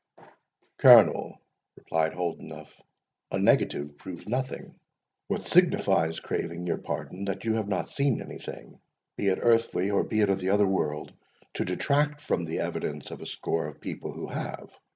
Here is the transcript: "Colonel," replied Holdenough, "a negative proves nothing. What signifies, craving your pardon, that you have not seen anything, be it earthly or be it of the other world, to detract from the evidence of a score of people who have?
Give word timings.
"Colonel," 0.79 1.37
replied 1.77 2.13
Holdenough, 2.15 2.73
"a 3.29 3.37
negative 3.37 3.99
proves 3.99 4.27
nothing. 4.27 4.73
What 5.27 5.45
signifies, 5.45 6.19
craving 6.19 6.65
your 6.65 6.79
pardon, 6.79 7.25
that 7.25 7.45
you 7.45 7.53
have 7.53 7.67
not 7.67 7.87
seen 7.87 8.19
anything, 8.19 8.81
be 9.15 9.27
it 9.27 9.37
earthly 9.39 9.91
or 9.91 10.03
be 10.03 10.21
it 10.21 10.31
of 10.31 10.39
the 10.39 10.49
other 10.49 10.65
world, 10.65 11.13
to 11.53 11.65
detract 11.65 12.19
from 12.19 12.45
the 12.45 12.61
evidence 12.61 13.11
of 13.11 13.21
a 13.21 13.27
score 13.27 13.67
of 13.67 13.79
people 13.79 14.11
who 14.11 14.25
have? 14.25 14.75